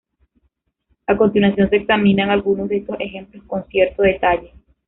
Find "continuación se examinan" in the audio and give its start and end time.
1.15-2.31